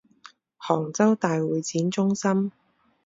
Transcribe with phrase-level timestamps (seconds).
[0.57, 2.51] 杭州大会展中心